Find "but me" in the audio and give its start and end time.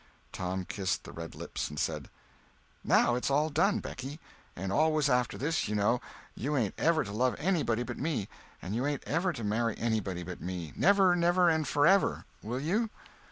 7.83-8.27, 10.23-10.73